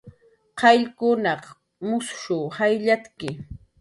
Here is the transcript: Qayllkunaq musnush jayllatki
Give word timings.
Qayllkunaq 0.59 1.43
musnush 1.87 2.47
jayllatki 2.55 3.27